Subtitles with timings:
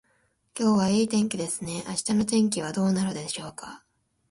[0.59, 1.83] 今日はいい天気ですね。
[1.87, 3.83] 明日の天気はどうなるでしょうか。